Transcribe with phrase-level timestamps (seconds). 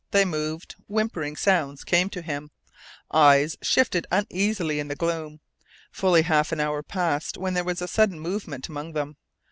[0.09, 2.49] They moved; whimpering sounds came to him;
[3.11, 5.41] eyes shifted uneasily in the gloom.
[5.91, 9.17] Fully half an hour had passed when there was a sudden movement among them.